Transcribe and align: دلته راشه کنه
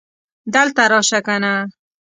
دلته 0.53 0.81
راشه 0.91 1.19
کنه 1.27 1.55